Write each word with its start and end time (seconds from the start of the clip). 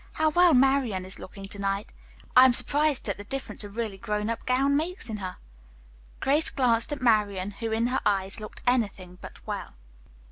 "How 0.13 0.29
well 0.29 0.55
Marian 0.55 1.05
is 1.05 1.19
looking 1.19 1.45
to 1.45 1.59
night. 1.59 1.91
I 2.35 2.45
am 2.45 2.53
surprised 2.53 3.07
at 3.07 3.19
the 3.19 3.23
difference 3.23 3.63
a 3.63 3.69
really 3.69 3.99
grown 3.99 4.31
up 4.31 4.47
gown 4.47 4.75
makes 4.75 5.09
in 5.11 5.17
her." 5.17 5.37
Grace 6.19 6.49
glanced 6.49 6.91
at 6.91 7.03
Marian, 7.03 7.51
who 7.51 7.71
in 7.71 7.85
her 7.85 8.01
eyes 8.03 8.39
looked 8.39 8.63
anything 8.65 9.19
but 9.21 9.45
well. 9.45 9.75